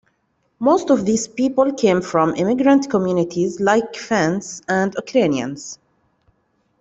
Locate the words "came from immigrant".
1.73-2.89